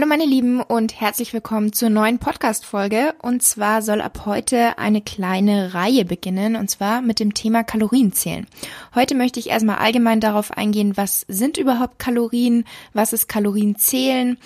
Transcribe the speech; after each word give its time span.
Hallo 0.00 0.08
meine 0.08 0.24
Lieben 0.24 0.62
und 0.62 0.98
herzlich 0.98 1.34
willkommen 1.34 1.74
zur 1.74 1.90
neuen 1.90 2.18
Podcast-Folge. 2.18 3.12
Und 3.20 3.42
zwar 3.42 3.82
soll 3.82 4.00
ab 4.00 4.22
heute 4.24 4.78
eine 4.78 5.02
kleine 5.02 5.74
Reihe 5.74 6.06
beginnen 6.06 6.56
und 6.56 6.70
zwar 6.70 7.02
mit 7.02 7.20
dem 7.20 7.34
Thema 7.34 7.64
Kalorienzählen. 7.64 8.46
Heute 8.94 9.14
möchte 9.14 9.40
ich 9.40 9.50
erstmal 9.50 9.76
allgemein 9.76 10.20
darauf 10.20 10.52
eingehen, 10.52 10.96
was 10.96 11.26
sind 11.28 11.58
überhaupt 11.58 11.98
Kalorien, 11.98 12.64
was 12.94 13.12
ist 13.12 13.28
Kalorienzählen 13.28 14.38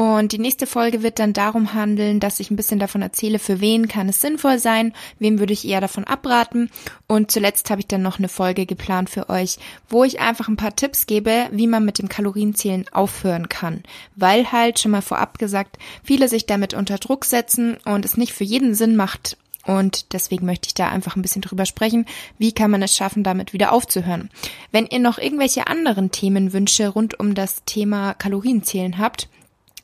und 0.00 0.32
die 0.32 0.38
nächste 0.38 0.66
Folge 0.66 1.02
wird 1.02 1.18
dann 1.18 1.32
darum 1.32 1.74
handeln, 1.74 2.20
dass 2.20 2.38
ich 2.38 2.50
ein 2.50 2.56
bisschen 2.56 2.78
davon 2.78 3.02
erzähle, 3.02 3.38
für 3.38 3.60
wen 3.60 3.88
kann 3.88 4.08
es 4.08 4.20
sinnvoll 4.20 4.58
sein, 4.58 4.94
wem 5.18 5.40
würde 5.40 5.52
ich 5.52 5.66
eher 5.66 5.80
davon 5.80 6.04
abraten. 6.04 6.70
Und 7.08 7.32
zuletzt 7.32 7.70
habe 7.70 7.80
ich 7.80 7.88
dann 7.88 8.00
noch 8.00 8.18
eine 8.18 8.28
Folge 8.28 8.66
geplant 8.66 9.10
für 9.10 9.28
euch, 9.28 9.58
wo 9.88 10.04
ich 10.04 10.20
einfach 10.20 10.48
ein 10.48 10.56
paar 10.56 10.76
Tipps 10.76 11.06
gebe, 11.06 11.48
wie 11.50 11.66
man 11.66 11.84
mit 11.84 11.98
dem 11.98 12.08
Kalorienzählen 12.08 12.86
aufhören 12.92 13.48
kann. 13.48 13.82
Weil 14.14 14.52
halt 14.52 14.78
schon 14.78 14.92
mal 14.92 14.99
vorab 15.02 15.38
gesagt, 15.38 15.78
viele 16.02 16.28
sich 16.28 16.46
damit 16.46 16.74
unter 16.74 16.98
Druck 16.98 17.24
setzen 17.24 17.76
und 17.84 18.04
es 18.04 18.16
nicht 18.16 18.32
für 18.32 18.44
jeden 18.44 18.74
Sinn 18.74 18.96
macht, 18.96 19.36
und 19.66 20.14
deswegen 20.14 20.46
möchte 20.46 20.68
ich 20.68 20.74
da 20.74 20.88
einfach 20.88 21.16
ein 21.16 21.22
bisschen 21.22 21.42
drüber 21.42 21.66
sprechen, 21.66 22.06
wie 22.38 22.52
kann 22.52 22.70
man 22.70 22.82
es 22.82 22.96
schaffen, 22.96 23.22
damit 23.22 23.52
wieder 23.52 23.72
aufzuhören. 23.72 24.30
Wenn 24.72 24.86
ihr 24.86 25.00
noch 25.00 25.18
irgendwelche 25.18 25.66
anderen 25.66 26.10
Themenwünsche 26.10 26.88
rund 26.88 27.20
um 27.20 27.34
das 27.34 27.62
Thema 27.66 28.14
Kalorienzählen 28.14 28.98
habt, 28.98 29.28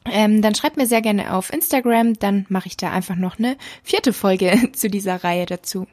ähm, 0.06 0.41
dann 0.41 0.55
schreibt 0.55 0.77
mir 0.77 0.86
sehr 0.86 1.03
gerne 1.03 1.34
auf 1.34 1.53
Instagram, 1.53 2.14
dann 2.14 2.47
mache 2.48 2.69
ich 2.69 2.77
da 2.77 2.91
einfach 2.91 3.17
noch 3.17 3.39
eine 3.39 3.56
vierte 3.83 4.12
Folge 4.12 4.70
zu 4.73 4.89
dieser 4.89 5.23
Reihe 5.23 5.47
dazu. 5.47 5.86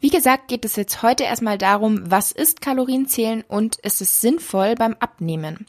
Wie 0.00 0.10
gesagt, 0.10 0.48
geht 0.48 0.66
es 0.66 0.76
jetzt 0.76 1.02
heute 1.02 1.24
erstmal 1.24 1.56
darum, 1.56 2.02
was 2.04 2.30
ist 2.30 2.60
Kalorienzählen 2.60 3.42
und 3.48 3.76
ist 3.76 4.02
es 4.02 4.20
sinnvoll 4.20 4.74
beim 4.74 4.94
Abnehmen. 5.00 5.66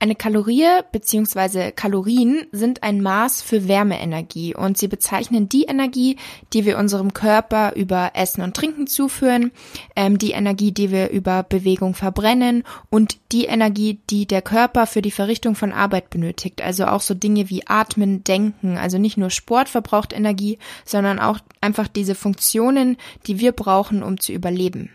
Eine 0.00 0.14
Kalorie 0.14 0.64
bzw. 0.92 1.72
Kalorien 1.72 2.46
sind 2.52 2.84
ein 2.84 3.00
Maß 3.00 3.42
für 3.42 3.66
Wärmeenergie 3.66 4.54
und 4.54 4.78
sie 4.78 4.86
bezeichnen 4.86 5.48
die 5.48 5.64
Energie, 5.64 6.16
die 6.52 6.64
wir 6.64 6.78
unserem 6.78 7.14
Körper 7.14 7.74
über 7.74 8.12
Essen 8.14 8.42
und 8.42 8.54
Trinken 8.54 8.86
zuführen, 8.86 9.50
ähm, 9.96 10.16
die 10.16 10.30
Energie, 10.30 10.70
die 10.70 10.92
wir 10.92 11.10
über 11.10 11.42
Bewegung 11.42 11.94
verbrennen 11.94 12.62
und 12.90 13.18
die 13.32 13.46
Energie, 13.46 13.98
die 14.08 14.26
der 14.26 14.40
Körper 14.40 14.86
für 14.86 15.02
die 15.02 15.10
Verrichtung 15.10 15.56
von 15.56 15.72
Arbeit 15.72 16.10
benötigt. 16.10 16.62
Also 16.62 16.86
auch 16.86 17.00
so 17.00 17.14
Dinge 17.14 17.50
wie 17.50 17.66
Atmen, 17.66 18.22
Denken. 18.22 18.78
Also 18.78 18.98
nicht 18.98 19.16
nur 19.16 19.30
Sport 19.30 19.68
verbraucht 19.68 20.12
Energie, 20.12 20.58
sondern 20.84 21.18
auch 21.18 21.40
einfach 21.60 21.88
diese 21.88 22.14
Funktionen, 22.14 22.98
die 23.26 23.40
wir 23.40 23.50
brauchen, 23.50 24.04
um 24.04 24.20
zu 24.20 24.30
überleben. 24.32 24.90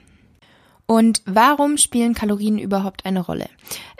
Und 0.86 1.22
warum 1.26 1.78
spielen 1.78 2.14
Kalorien 2.14 2.60
überhaupt 2.60 3.06
eine 3.06 3.22
Rolle? 3.22 3.48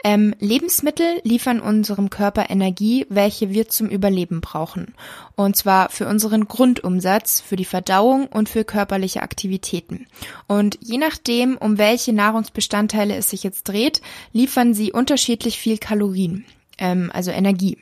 Ähm, 0.04 0.34
Lebensmittel 0.38 1.20
liefern 1.22 1.60
unserem 1.60 2.10
Körper 2.10 2.50
Energie, 2.50 3.06
welche 3.08 3.50
wir 3.50 3.68
zum 3.68 3.88
Überleben 3.88 4.42
brauchen. 4.42 4.94
Und 5.34 5.56
zwar 5.56 5.88
für 5.88 6.06
unseren 6.06 6.46
Grundumsatz, 6.46 7.40
für 7.40 7.56
die 7.56 7.64
Verdauung 7.64 8.26
und 8.26 8.50
für 8.50 8.64
körperliche 8.64 9.22
Aktivitäten. 9.22 10.06
Und 10.46 10.78
je 10.82 10.98
nachdem, 10.98 11.56
um 11.56 11.78
welche 11.78 12.12
Nahrungsbestandteile 12.12 13.16
es 13.16 13.30
sich 13.30 13.42
jetzt 13.42 13.64
dreht, 13.64 14.02
liefern 14.32 14.74
sie 14.74 14.92
unterschiedlich 14.92 15.58
viel 15.58 15.78
Kalorien, 15.78 16.44
ähm, 16.76 17.10
also 17.14 17.30
Energie. 17.30 17.78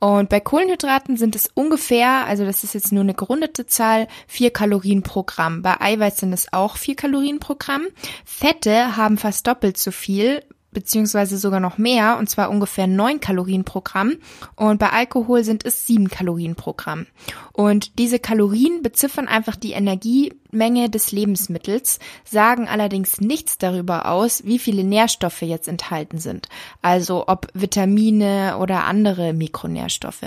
Und 0.00 0.30
bei 0.30 0.40
Kohlenhydraten 0.40 1.18
sind 1.18 1.36
es 1.36 1.46
ungefähr, 1.52 2.24
also 2.24 2.46
das 2.46 2.64
ist 2.64 2.72
jetzt 2.72 2.90
nur 2.90 3.02
eine 3.02 3.12
gerundete 3.12 3.66
Zahl, 3.66 4.08
vier 4.26 4.50
Kalorien 4.50 5.02
pro 5.02 5.22
Gramm. 5.22 5.60
Bei 5.60 5.78
Eiweiß 5.78 6.16
sind 6.16 6.32
es 6.32 6.52
auch 6.54 6.78
vier 6.78 6.96
Kalorien 6.96 7.38
pro 7.38 7.54
Gramm. 7.54 7.86
Fette 8.24 8.96
haben 8.96 9.18
fast 9.18 9.46
doppelt 9.46 9.76
so 9.76 9.90
viel, 9.90 10.42
beziehungsweise 10.72 11.38
sogar 11.38 11.60
noch 11.60 11.78
mehr, 11.78 12.16
und 12.18 12.28
zwar 12.28 12.50
ungefähr 12.50 12.86
neun 12.86 13.20
Kalorien 13.20 13.64
pro 13.64 13.80
Gramm. 13.80 14.16
Und 14.56 14.78
bei 14.78 14.90
Alkohol 14.90 15.44
sind 15.44 15.64
es 15.64 15.86
sieben 15.86 16.08
Kalorien 16.08 16.54
pro 16.54 16.72
Gramm. 16.72 17.06
Und 17.52 17.98
diese 17.98 18.18
Kalorien 18.18 18.82
beziffern 18.82 19.28
einfach 19.28 19.56
die 19.56 19.72
Energiemenge 19.72 20.90
des 20.90 21.12
Lebensmittels, 21.12 21.98
sagen 22.24 22.68
allerdings 22.68 23.20
nichts 23.20 23.58
darüber 23.58 24.06
aus, 24.10 24.44
wie 24.44 24.58
viele 24.58 24.84
Nährstoffe 24.84 25.42
jetzt 25.42 25.68
enthalten 25.68 26.18
sind. 26.18 26.48
Also 26.82 27.26
ob 27.26 27.48
Vitamine 27.54 28.56
oder 28.58 28.84
andere 28.84 29.32
Mikronährstoffe. 29.32 30.26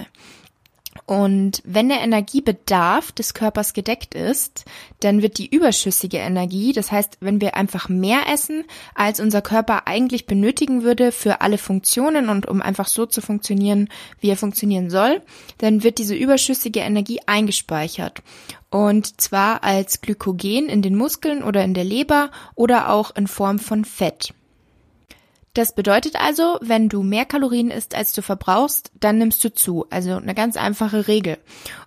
Und 1.05 1.61
wenn 1.65 1.89
der 1.89 2.01
Energiebedarf 2.01 3.11
des 3.11 3.33
Körpers 3.33 3.73
gedeckt 3.73 4.15
ist, 4.15 4.65
dann 5.01 5.21
wird 5.21 5.37
die 5.37 5.53
überschüssige 5.53 6.17
Energie, 6.17 6.71
das 6.71 6.91
heißt, 6.91 7.17
wenn 7.19 7.41
wir 7.41 7.55
einfach 7.55 7.89
mehr 7.89 8.21
essen, 8.31 8.63
als 8.95 9.19
unser 9.19 9.41
Körper 9.41 9.87
eigentlich 9.87 10.27
benötigen 10.27 10.83
würde 10.83 11.11
für 11.11 11.41
alle 11.41 11.57
Funktionen 11.57 12.29
und 12.29 12.47
um 12.47 12.61
einfach 12.61 12.87
so 12.87 13.05
zu 13.05 13.21
funktionieren, 13.21 13.89
wie 14.19 14.29
er 14.29 14.37
funktionieren 14.37 14.89
soll, 14.89 15.21
dann 15.57 15.83
wird 15.83 15.97
diese 15.97 16.15
überschüssige 16.15 16.79
Energie 16.79 17.19
eingespeichert. 17.25 18.21
Und 18.69 19.19
zwar 19.21 19.63
als 19.63 20.01
Glykogen 20.01 20.69
in 20.69 20.81
den 20.81 20.95
Muskeln 20.95 21.43
oder 21.43 21.63
in 21.63 21.73
der 21.73 21.83
Leber 21.83 22.31
oder 22.55 22.89
auch 22.89 23.15
in 23.15 23.27
Form 23.27 23.59
von 23.59 23.85
Fett. 23.85 24.33
Das 25.55 25.75
bedeutet 25.75 26.15
also, 26.15 26.57
wenn 26.61 26.89
du 26.89 27.03
mehr 27.03 27.25
Kalorien 27.25 27.69
isst, 27.69 27.93
als 27.93 28.11
du 28.11 28.23
verbrauchst, 28.23 28.91
dann 28.99 29.19
nimmst 29.19 29.43
du 29.43 29.53
zu. 29.53 29.85
Also 29.91 30.15
eine 30.15 30.33
ganz 30.33 30.57
einfache 30.57 31.07
Regel. 31.07 31.37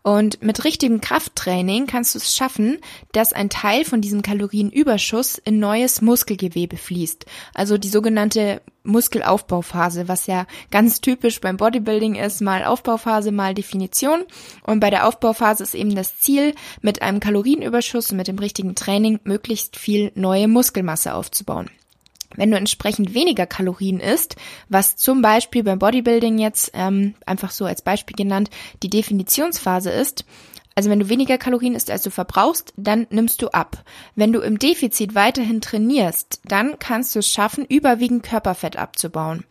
Und 0.03 0.41
mit 0.41 0.63
richtigem 0.65 1.01
Krafttraining 1.01 1.89
kannst 1.89 2.15
du 2.15 2.21
es 2.21 2.37
schaffen, 2.37 2.79
dass 3.11 3.33
ein 3.33 3.51
Teil 3.51 3.85
von 3.85 4.01
diesem 4.01 4.23
Kalorienüberschuss 4.23 5.39
in 5.39 5.59
neues 5.59 6.01
Muskelgewebe 6.01 6.77
fließt. 6.77 7.27
Also 7.55 7.77
die 7.77 7.89
sogenannte 7.89 8.63
Muskelaufbauphase, 8.85 10.07
was 10.07 10.29
ja 10.29 10.47
ganz 10.71 11.01
typisch 11.01 11.41
beim 11.41 11.57
Bodybuilding 11.57 12.15
ist, 12.15 12.41
mal 12.41 12.65
Aufbauphase, 12.65 13.33
mal 13.33 13.53
Definition. 13.53 14.23
Und 14.63 14.79
bei 14.79 14.91
der 14.91 15.09
Aufbauphase 15.09 15.65
ist 15.65 15.75
eben 15.75 15.97
das 15.97 16.21
Ziel, 16.21 16.55
mit 16.83 17.03
einem 17.03 17.19
Kalorienüberschuss 17.19 18.13
und 18.13 18.17
mit 18.17 18.29
dem 18.29 18.39
richtigen 18.39 18.77
Training 18.77 19.19
möglichst 19.25 19.77
viel 19.77 20.13
neue 20.15 20.47
Muskelmasse 20.47 21.15
aufzubauen. 21.15 21.69
Wenn 22.37 22.51
du 22.51 22.57
entsprechend 22.57 23.15
weniger 23.15 23.47
Kalorien 23.47 24.01
isst, 24.01 24.37
was 24.69 24.97
zum 24.97 25.23
Beispiel 25.23 25.63
beim 25.63 25.79
Bodybuilding 25.79 26.39
jetzt 26.39 26.71
ähm, 26.75 27.15
einfach 27.27 27.51
so 27.51 27.65
als 27.65 27.83
Beispiel 27.83 28.17
genannt 28.17 28.51
die 28.83 28.91
Definitionsphase 28.91 29.91
ist, 29.91 30.25
also 30.79 30.91
wenn 30.91 31.01
du 31.01 31.09
weniger 31.09 31.39
Kalorien 31.39 31.75
isst, 31.75 31.91
als 31.91 32.03
du 32.03 32.11
verbrauchst, 32.11 32.75
dann 32.77 33.07
nimmst 33.09 33.41
du 33.41 33.49
ab. 33.49 33.83
Wenn 34.15 34.35
du 34.35 34.41
im 34.41 34.59
Defizit 34.59 35.15
weiterhin 35.15 35.63
trainierst, 35.63 36.43
dann 36.45 36.79
kannst 36.79 37.15
du 37.15 37.21
es 37.21 37.31
schaffen, 37.31 37.65
überwiegend 37.65 38.23
Körperfett 38.23 38.77
abzubauen. 38.77 39.45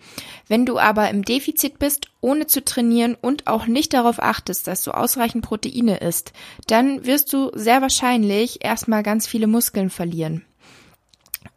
Wenn 0.48 0.68
du 0.68 0.78
aber 0.78 1.10
im 1.10 1.26
Defizit 1.26 1.80
bist, 1.80 2.10
ohne 2.22 2.46
zu 2.46 2.64
trainieren 2.64 3.18
und 3.20 3.48
auch 3.48 3.66
nicht 3.66 3.96
darauf 3.96 4.22
achtest, 4.22 4.68
dass 4.68 4.84
du 4.84 4.92
ausreichend 4.92 5.44
Proteine 5.44 5.98
isst, 5.98 6.32
dann 6.68 7.08
wirst 7.08 7.34
du 7.34 7.50
sehr 7.56 7.82
wahrscheinlich 7.82 8.64
erstmal 8.64 9.02
ganz 9.02 9.26
viele 9.26 9.48
Muskeln 9.48 9.90
verlieren. 9.90 10.46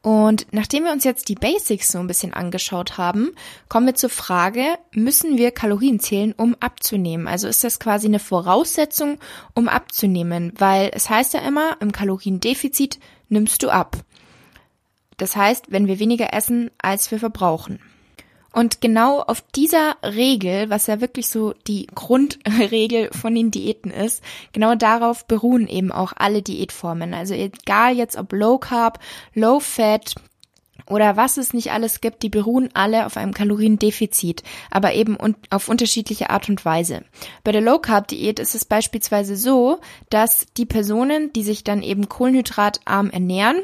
Und 0.08 0.46
nachdem 0.52 0.84
wir 0.84 0.92
uns 0.92 1.04
jetzt 1.04 1.28
die 1.28 1.34
Basics 1.34 1.92
so 1.92 1.98
ein 1.98 2.06
bisschen 2.06 2.32
angeschaut 2.32 2.96
haben, 2.96 3.32
kommen 3.68 3.84
wir 3.84 3.94
zur 3.94 4.08
Frage, 4.08 4.78
müssen 4.90 5.36
wir 5.36 5.50
Kalorien 5.50 6.00
zählen, 6.00 6.32
um 6.34 6.56
abzunehmen? 6.60 7.28
Also 7.28 7.46
ist 7.46 7.62
das 7.62 7.78
quasi 7.78 8.06
eine 8.06 8.18
Voraussetzung, 8.18 9.18
um 9.52 9.68
abzunehmen? 9.68 10.54
Weil 10.56 10.92
es 10.94 11.10
heißt 11.10 11.34
ja 11.34 11.40
immer, 11.40 11.76
im 11.80 11.92
Kaloriendefizit 11.92 12.98
nimmst 13.28 13.62
du 13.62 13.68
ab. 13.68 13.98
Das 15.18 15.36
heißt, 15.36 15.66
wenn 15.68 15.88
wir 15.88 15.98
weniger 15.98 16.32
essen, 16.32 16.70
als 16.78 17.10
wir 17.10 17.18
verbrauchen. 17.18 17.78
Und 18.58 18.80
genau 18.80 19.20
auf 19.20 19.40
dieser 19.54 19.94
Regel, 20.02 20.68
was 20.68 20.88
ja 20.88 21.00
wirklich 21.00 21.28
so 21.28 21.54
die 21.68 21.86
Grundregel 21.94 23.08
von 23.12 23.32
den 23.32 23.52
Diäten 23.52 23.92
ist, 23.92 24.20
genau 24.52 24.74
darauf 24.74 25.26
beruhen 25.26 25.68
eben 25.68 25.92
auch 25.92 26.12
alle 26.16 26.42
Diätformen. 26.42 27.14
Also 27.14 27.34
egal 27.34 27.94
jetzt 27.94 28.16
ob 28.16 28.32
Low 28.32 28.58
Carb, 28.58 28.98
Low 29.32 29.60
Fat, 29.60 30.16
oder 30.88 31.16
was 31.16 31.36
es 31.36 31.54
nicht 31.54 31.70
alles 31.70 32.00
gibt, 32.00 32.24
die 32.24 32.30
beruhen 32.30 32.70
alle 32.74 33.06
auf 33.06 33.16
einem 33.16 33.32
Kaloriendefizit, 33.32 34.42
aber 34.72 34.92
eben 34.92 35.16
auf 35.50 35.68
unterschiedliche 35.68 36.30
Art 36.30 36.48
und 36.48 36.64
Weise. 36.64 37.04
Bei 37.44 37.52
der 37.52 37.60
Low 37.60 37.78
Carb 37.78 38.08
Diät 38.08 38.40
ist 38.40 38.56
es 38.56 38.64
beispielsweise 38.64 39.36
so, 39.36 39.78
dass 40.10 40.46
die 40.56 40.66
Personen, 40.66 41.32
die 41.32 41.44
sich 41.44 41.62
dann 41.62 41.80
eben 41.80 42.08
kohlenhydratarm 42.08 43.10
ernähren, 43.10 43.62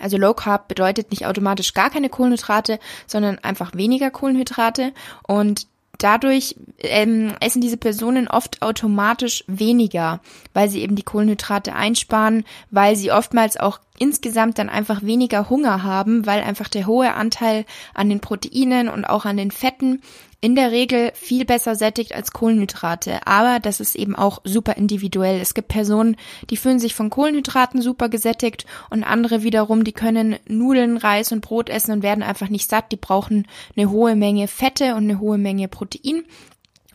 also 0.00 0.16
Low 0.16 0.34
Carb 0.34 0.68
bedeutet 0.68 1.10
nicht 1.10 1.26
automatisch 1.26 1.74
gar 1.74 1.90
keine 1.90 2.08
Kohlenhydrate, 2.08 2.78
sondern 3.06 3.38
einfach 3.38 3.74
weniger 3.74 4.10
Kohlenhydrate. 4.10 4.92
Und 5.26 5.66
dadurch 5.98 6.54
ähm, 6.78 7.34
essen 7.40 7.60
diese 7.60 7.76
Personen 7.76 8.28
oft 8.28 8.62
automatisch 8.62 9.44
weniger, 9.46 10.20
weil 10.54 10.68
sie 10.68 10.80
eben 10.80 10.96
die 10.96 11.02
Kohlenhydrate 11.02 11.74
einsparen, 11.74 12.44
weil 12.70 12.96
sie 12.96 13.12
oftmals 13.12 13.56
auch 13.56 13.80
insgesamt 13.98 14.58
dann 14.58 14.68
einfach 14.68 15.02
weniger 15.02 15.50
Hunger 15.50 15.82
haben, 15.82 16.24
weil 16.24 16.42
einfach 16.42 16.68
der 16.68 16.86
hohe 16.86 17.14
Anteil 17.14 17.64
an 17.94 18.08
den 18.08 18.20
Proteinen 18.20 18.88
und 18.88 19.04
auch 19.04 19.24
an 19.24 19.36
den 19.36 19.50
Fetten 19.50 20.00
in 20.40 20.54
der 20.54 20.70
Regel 20.70 21.10
viel 21.14 21.44
besser 21.44 21.74
sättigt 21.74 22.14
als 22.14 22.32
Kohlenhydrate. 22.32 23.26
Aber 23.26 23.58
das 23.58 23.80
ist 23.80 23.96
eben 23.96 24.14
auch 24.14 24.40
super 24.44 24.76
individuell. 24.76 25.40
Es 25.40 25.52
gibt 25.52 25.68
Personen, 25.68 26.16
die 26.50 26.56
fühlen 26.56 26.78
sich 26.78 26.94
von 26.94 27.10
Kohlenhydraten 27.10 27.82
super 27.82 28.08
gesättigt 28.08 28.64
und 28.88 29.02
andere 29.02 29.42
wiederum, 29.42 29.82
die 29.82 29.92
können 29.92 30.36
Nudeln, 30.46 30.96
Reis 30.96 31.32
und 31.32 31.40
Brot 31.40 31.68
essen 31.68 31.92
und 31.92 32.02
werden 32.02 32.22
einfach 32.22 32.48
nicht 32.48 32.70
satt. 32.70 32.92
Die 32.92 32.96
brauchen 32.96 33.48
eine 33.76 33.90
hohe 33.90 34.14
Menge 34.14 34.46
Fette 34.46 34.94
und 34.94 35.04
eine 35.04 35.18
hohe 35.18 35.38
Menge 35.38 35.66
Protein. 35.66 36.22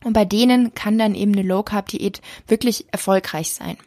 Und 0.04 0.13
bei 0.13 0.25
denen 0.25 0.74
kann 0.74 0.98
dann 0.98 1.16
eben 1.16 1.34
eine 1.34 1.44
Low 1.44 1.63
Carb 1.63 1.88
Diät 1.88 2.22
wirklich 2.48 2.86
erfolgreich 2.92 3.54
sein. 3.54 3.78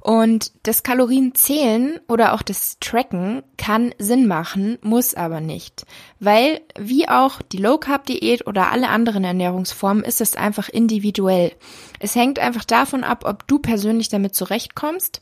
Und 0.00 0.52
das 0.62 0.82
Kalorienzählen 0.82 2.00
oder 2.08 2.32
auch 2.32 2.40
das 2.40 2.78
Tracken 2.80 3.42
kann 3.58 3.94
Sinn 3.98 4.26
machen, 4.26 4.78
muss 4.80 5.14
aber 5.14 5.40
nicht. 5.40 5.84
Weil, 6.18 6.62
wie 6.78 7.06
auch 7.08 7.42
die 7.42 7.58
Low 7.58 7.76
Carb 7.76 8.06
Diät 8.06 8.46
oder 8.46 8.72
alle 8.72 8.88
anderen 8.88 9.24
Ernährungsformen, 9.24 10.02
ist 10.02 10.22
es 10.22 10.36
einfach 10.36 10.70
individuell. 10.70 11.52
Es 11.98 12.14
hängt 12.14 12.38
einfach 12.38 12.64
davon 12.64 13.04
ab, 13.04 13.24
ob 13.26 13.46
du 13.46 13.58
persönlich 13.58 14.08
damit 14.08 14.34
zurechtkommst. 14.34 15.20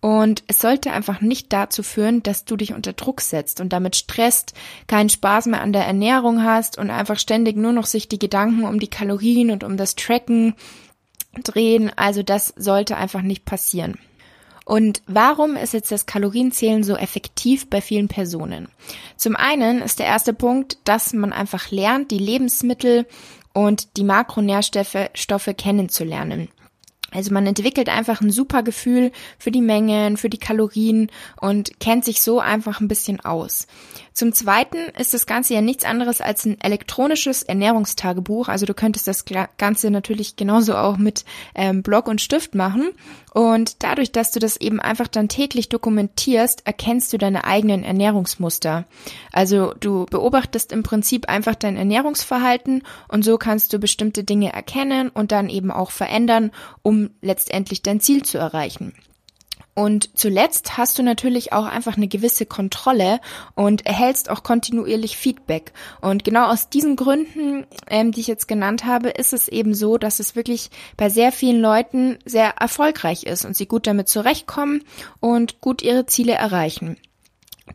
Und 0.00 0.42
es 0.48 0.58
sollte 0.58 0.90
einfach 0.90 1.20
nicht 1.22 1.52
dazu 1.52 1.82
führen, 1.82 2.22
dass 2.22 2.44
du 2.44 2.56
dich 2.56 2.74
unter 2.74 2.92
Druck 2.92 3.22
setzt 3.22 3.60
und 3.60 3.72
damit 3.72 3.96
stresst, 3.96 4.52
keinen 4.86 5.08
Spaß 5.08 5.46
mehr 5.46 5.62
an 5.62 5.72
der 5.72 5.86
Ernährung 5.86 6.42
hast 6.42 6.76
und 6.76 6.90
einfach 6.90 7.18
ständig 7.18 7.56
nur 7.56 7.72
noch 7.72 7.86
sich 7.86 8.06
die 8.08 8.18
Gedanken 8.18 8.64
um 8.64 8.78
die 8.78 8.88
Kalorien 8.88 9.50
und 9.50 9.64
um 9.64 9.78
das 9.78 9.96
Tracken 9.96 10.54
drehen. 11.42 11.90
Also 11.96 12.22
das 12.22 12.52
sollte 12.56 12.96
einfach 12.96 13.22
nicht 13.22 13.46
passieren. 13.46 13.98
Und 14.64 15.02
warum 15.06 15.56
ist 15.56 15.74
jetzt 15.74 15.92
das 15.92 16.06
Kalorienzählen 16.06 16.84
so 16.84 16.96
effektiv 16.96 17.68
bei 17.68 17.80
vielen 17.80 18.08
Personen? 18.08 18.68
Zum 19.16 19.36
einen 19.36 19.82
ist 19.82 19.98
der 19.98 20.06
erste 20.06 20.32
Punkt, 20.32 20.78
dass 20.84 21.12
man 21.12 21.32
einfach 21.32 21.70
lernt, 21.70 22.10
die 22.10 22.18
Lebensmittel 22.18 23.06
und 23.52 23.96
die 23.96 24.04
Makronährstoffe 24.04 25.10
Stoffe 25.14 25.54
kennenzulernen. 25.54 26.48
Also 27.14 27.32
man 27.32 27.46
entwickelt 27.46 27.88
einfach 27.88 28.20
ein 28.20 28.30
super 28.30 28.62
Gefühl 28.62 29.12
für 29.38 29.50
die 29.50 29.62
Mengen, 29.62 30.16
für 30.16 30.28
die 30.28 30.38
Kalorien 30.38 31.10
und 31.40 31.78
kennt 31.80 32.04
sich 32.04 32.20
so 32.20 32.40
einfach 32.40 32.80
ein 32.80 32.88
bisschen 32.88 33.20
aus. 33.20 33.66
Zum 34.12 34.32
Zweiten 34.32 34.78
ist 34.98 35.12
das 35.12 35.26
Ganze 35.26 35.54
ja 35.54 35.60
nichts 35.60 35.84
anderes 35.84 36.20
als 36.20 36.44
ein 36.44 36.60
elektronisches 36.60 37.42
Ernährungstagebuch. 37.42 38.48
Also 38.48 38.64
du 38.64 38.72
könntest 38.72 39.08
das 39.08 39.24
Ganze 39.58 39.90
natürlich 39.90 40.36
genauso 40.36 40.76
auch 40.76 40.96
mit 40.96 41.24
ähm, 41.56 41.82
Blog 41.82 42.06
und 42.06 42.20
Stift 42.20 42.54
machen. 42.54 42.90
Und 43.32 43.82
dadurch, 43.82 44.12
dass 44.12 44.30
du 44.30 44.38
das 44.38 44.56
eben 44.56 44.78
einfach 44.80 45.08
dann 45.08 45.28
täglich 45.28 45.68
dokumentierst, 45.68 46.64
erkennst 46.64 47.12
du 47.12 47.18
deine 47.18 47.42
eigenen 47.42 47.82
Ernährungsmuster. 47.82 48.84
Also 49.32 49.74
du 49.80 50.06
beobachtest 50.06 50.70
im 50.70 50.84
Prinzip 50.84 51.28
einfach 51.28 51.56
dein 51.56 51.76
Ernährungsverhalten 51.76 52.84
und 53.08 53.24
so 53.24 53.36
kannst 53.36 53.72
du 53.72 53.80
bestimmte 53.80 54.22
Dinge 54.22 54.52
erkennen 54.52 55.08
und 55.08 55.32
dann 55.32 55.48
eben 55.48 55.72
auch 55.72 55.90
verändern, 55.90 56.52
um 56.82 57.03
letztendlich 57.20 57.82
dein 57.82 58.00
Ziel 58.00 58.22
zu 58.22 58.38
erreichen. 58.38 58.94
Und 59.74 60.16
zuletzt 60.16 60.78
hast 60.78 60.98
du 60.98 61.02
natürlich 61.02 61.52
auch 61.52 61.64
einfach 61.66 61.96
eine 61.96 62.06
gewisse 62.06 62.46
Kontrolle 62.46 63.20
und 63.56 63.84
erhältst 63.84 64.30
auch 64.30 64.44
kontinuierlich 64.44 65.16
Feedback. 65.16 65.72
Und 66.00 66.22
genau 66.22 66.46
aus 66.46 66.68
diesen 66.68 66.94
Gründen, 66.94 67.66
ähm, 67.88 68.12
die 68.12 68.20
ich 68.20 68.28
jetzt 68.28 68.46
genannt 68.46 68.84
habe, 68.84 69.08
ist 69.08 69.32
es 69.32 69.48
eben 69.48 69.74
so, 69.74 69.98
dass 69.98 70.20
es 70.20 70.36
wirklich 70.36 70.70
bei 70.96 71.08
sehr 71.08 71.32
vielen 71.32 71.60
Leuten 71.60 72.18
sehr 72.24 72.50
erfolgreich 72.50 73.24
ist 73.24 73.44
und 73.44 73.56
sie 73.56 73.66
gut 73.66 73.88
damit 73.88 74.08
zurechtkommen 74.08 74.84
und 75.18 75.60
gut 75.60 75.82
ihre 75.82 76.06
Ziele 76.06 76.34
erreichen. 76.34 76.96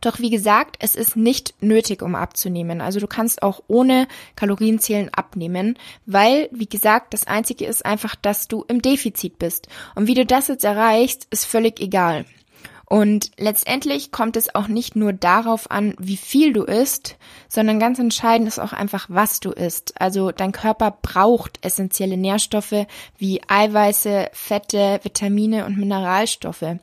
Doch 0.01 0.19
wie 0.19 0.29
gesagt, 0.29 0.77
es 0.79 0.95
ist 0.95 1.15
nicht 1.15 1.55
nötig, 1.61 2.01
um 2.01 2.15
abzunehmen. 2.15 2.79
Also 2.79 2.99
du 2.99 3.07
kannst 3.07 3.41
auch 3.41 3.63
ohne 3.67 4.07
Kalorienzählen 4.35 5.09
abnehmen, 5.13 5.77
weil, 6.05 6.47
wie 6.51 6.67
gesagt, 6.67 7.13
das 7.13 7.25
Einzige 7.25 7.65
ist 7.65 7.85
einfach, 7.85 8.15
dass 8.15 8.47
du 8.47 8.63
im 8.67 8.81
Defizit 8.81 9.39
bist. 9.39 9.67
Und 9.95 10.07
wie 10.07 10.13
du 10.13 10.25
das 10.25 10.47
jetzt 10.47 10.63
erreichst, 10.63 11.27
ist 11.31 11.45
völlig 11.45 11.79
egal. 11.79 12.25
Und 12.89 13.29
letztendlich 13.37 14.11
kommt 14.11 14.35
es 14.35 14.55
auch 14.55 14.67
nicht 14.67 14.95
nur 14.95 15.13
darauf 15.13 15.69
an, 15.69 15.93
wie 15.99 16.17
viel 16.17 16.53
du 16.53 16.63
isst, 16.63 17.17
sondern 17.47 17.79
ganz 17.79 17.99
entscheidend 17.99 18.47
ist 18.47 18.57
auch 18.57 18.73
einfach, 18.73 19.05
was 19.09 19.39
du 19.39 19.51
isst. 19.51 20.01
Also 20.01 20.31
dein 20.31 20.51
Körper 20.51 20.97
braucht 20.99 21.63
essentielle 21.63 22.17
Nährstoffe 22.17 22.87
wie 23.17 23.41
Eiweiße, 23.47 24.29
Fette, 24.33 24.99
Vitamine 25.03 25.65
und 25.65 25.77
Mineralstoffe. 25.77 26.79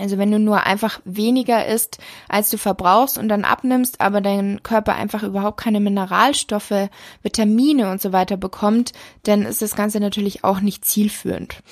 Also 0.00 0.18
wenn 0.18 0.30
du 0.30 0.38
nur 0.38 0.64
einfach 0.64 1.00
weniger 1.04 1.66
isst, 1.66 1.98
als 2.28 2.50
du 2.50 2.58
verbrauchst 2.58 3.18
und 3.18 3.28
dann 3.28 3.44
abnimmst, 3.44 4.00
aber 4.00 4.20
dein 4.20 4.62
Körper 4.62 4.94
einfach 4.94 5.22
überhaupt 5.22 5.58
keine 5.58 5.80
Mineralstoffe, 5.80 6.88
Vitamine 7.22 7.90
und 7.90 8.00
so 8.00 8.12
weiter 8.12 8.36
bekommt, 8.36 8.92
dann 9.24 9.42
ist 9.42 9.62
das 9.62 9.76
Ganze 9.76 10.00
natürlich 10.00 10.44
auch 10.44 10.60
nicht 10.60 10.84
zielführend. 10.84 11.62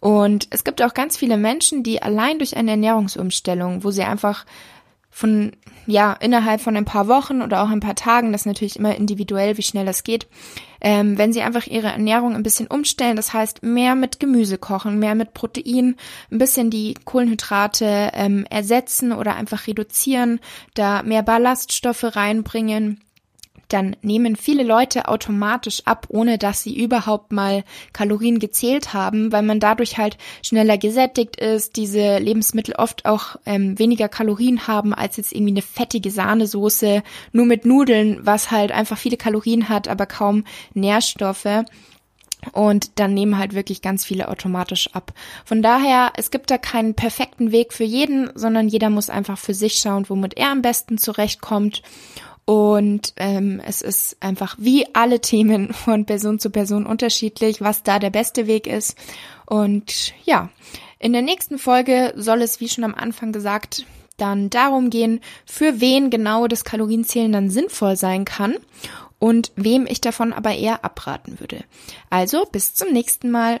Und 0.00 0.46
es 0.50 0.64
gibt 0.64 0.82
auch 0.82 0.94
ganz 0.94 1.16
viele 1.16 1.36
Menschen, 1.36 1.82
die 1.82 2.02
allein 2.02 2.38
durch 2.38 2.56
eine 2.56 2.72
Ernährungsumstellung, 2.72 3.82
wo 3.82 3.90
sie 3.90 4.04
einfach 4.04 4.44
von, 5.10 5.52
ja, 5.86 6.12
innerhalb 6.12 6.60
von 6.60 6.76
ein 6.76 6.84
paar 6.84 7.08
Wochen 7.08 7.40
oder 7.40 7.62
auch 7.62 7.70
ein 7.70 7.80
paar 7.80 7.94
Tagen, 7.94 8.32
das 8.32 8.44
natürlich 8.44 8.78
immer 8.78 8.94
individuell, 8.94 9.56
wie 9.56 9.62
schnell 9.62 9.86
das 9.86 10.04
geht, 10.04 10.26
ähm, 10.80 11.18
wenn 11.18 11.32
sie 11.32 11.42
einfach 11.42 11.66
ihre 11.66 11.88
Ernährung 11.88 12.34
ein 12.34 12.42
bisschen 12.42 12.66
umstellen, 12.66 13.16
das 13.16 13.32
heißt 13.32 13.62
mehr 13.62 13.94
mit 13.94 14.20
Gemüse 14.20 14.58
kochen, 14.58 14.98
mehr 14.98 15.14
mit 15.14 15.34
Protein, 15.34 15.96
ein 16.30 16.38
bisschen 16.38 16.70
die 16.70 16.94
Kohlenhydrate 17.04 18.10
ähm, 18.14 18.46
ersetzen 18.50 19.12
oder 19.12 19.36
einfach 19.36 19.66
reduzieren, 19.66 20.40
da 20.74 21.02
mehr 21.02 21.22
Ballaststoffe 21.22 22.16
reinbringen, 22.16 23.00
dann 23.68 23.96
nehmen 24.02 24.36
viele 24.36 24.62
Leute 24.62 25.08
automatisch 25.08 25.82
ab, 25.84 26.06
ohne 26.08 26.38
dass 26.38 26.62
sie 26.62 26.76
überhaupt 26.76 27.32
mal 27.32 27.64
Kalorien 27.92 28.38
gezählt 28.38 28.92
haben, 28.92 29.32
weil 29.32 29.42
man 29.42 29.60
dadurch 29.60 29.98
halt 29.98 30.18
schneller 30.42 30.78
gesättigt 30.78 31.36
ist, 31.36 31.76
diese 31.76 32.18
Lebensmittel 32.18 32.74
oft 32.76 33.06
auch 33.06 33.36
ähm, 33.44 33.78
weniger 33.78 34.08
Kalorien 34.08 34.66
haben 34.66 34.94
als 34.94 35.16
jetzt 35.16 35.32
irgendwie 35.32 35.52
eine 35.52 35.62
fettige 35.62 36.10
Sahnesoße, 36.10 37.02
nur 37.32 37.46
mit 37.46 37.64
Nudeln, 37.64 38.18
was 38.22 38.50
halt 38.50 38.72
einfach 38.72 38.98
viele 38.98 39.16
Kalorien 39.16 39.68
hat, 39.68 39.88
aber 39.88 40.06
kaum 40.06 40.44
Nährstoffe. 40.74 41.64
Und 42.52 43.00
dann 43.00 43.14
nehmen 43.14 43.38
halt 43.38 43.54
wirklich 43.54 43.82
ganz 43.82 44.04
viele 44.04 44.28
automatisch 44.28 44.94
ab. 44.94 45.12
Von 45.44 45.62
daher, 45.62 46.12
es 46.16 46.30
gibt 46.30 46.50
da 46.50 46.58
keinen 46.58 46.94
perfekten 46.94 47.50
Weg 47.50 47.72
für 47.72 47.84
jeden, 47.84 48.30
sondern 48.34 48.68
jeder 48.68 48.90
muss 48.90 49.10
einfach 49.10 49.38
für 49.38 49.54
sich 49.54 49.74
schauen, 49.76 50.08
womit 50.08 50.36
er 50.36 50.50
am 50.50 50.62
besten 50.62 50.98
zurechtkommt. 50.98 51.82
Und 52.46 53.12
ähm, 53.16 53.60
es 53.66 53.82
ist 53.82 54.16
einfach 54.20 54.56
wie 54.58 54.86
alle 54.94 55.20
Themen 55.20 55.74
von 55.74 56.06
Person 56.06 56.38
zu 56.38 56.50
Person 56.50 56.86
unterschiedlich, 56.86 57.60
was 57.60 57.82
da 57.82 57.98
der 57.98 58.10
beste 58.10 58.46
Weg 58.46 58.66
ist. 58.66 58.96
Und 59.46 60.14
ja, 60.24 60.48
in 60.98 61.12
der 61.12 61.22
nächsten 61.22 61.58
Folge 61.58 62.14
soll 62.16 62.42
es, 62.42 62.60
wie 62.60 62.68
schon 62.68 62.84
am 62.84 62.94
Anfang 62.94 63.32
gesagt, 63.32 63.84
dann 64.16 64.48
darum 64.48 64.90
gehen, 64.90 65.20
für 65.44 65.80
wen 65.80 66.08
genau 66.08 66.46
das 66.46 66.64
Kalorienzählen 66.64 67.32
dann 67.32 67.50
sinnvoll 67.50 67.96
sein 67.96 68.24
kann 68.24 68.56
und 69.18 69.52
wem 69.56 69.86
ich 69.86 70.00
davon 70.00 70.32
aber 70.32 70.54
eher 70.54 70.84
abraten 70.84 71.40
würde. 71.40 71.64
Also 72.10 72.44
bis 72.50 72.74
zum 72.74 72.92
nächsten 72.92 73.30
Mal. 73.30 73.60